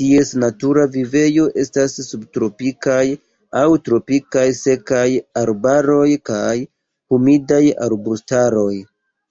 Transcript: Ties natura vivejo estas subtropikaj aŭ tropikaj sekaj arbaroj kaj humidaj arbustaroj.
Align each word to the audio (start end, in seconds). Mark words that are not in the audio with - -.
Ties 0.00 0.28
natura 0.42 0.82
vivejo 0.92 1.42
estas 1.62 1.96
subtropikaj 2.04 3.02
aŭ 3.62 3.64
tropikaj 3.88 4.44
sekaj 4.60 5.02
arbaroj 5.42 6.06
kaj 6.30 6.54
humidaj 7.16 7.60
arbustaroj. 7.88 8.72